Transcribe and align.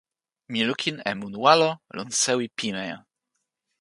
mi 0.51 0.59
lukin 0.67 0.97
e 1.09 1.11
mun 1.19 1.33
walo 1.43 1.69
lon 1.95 2.09
sewi 2.21 2.45
pimeja. 2.57 2.97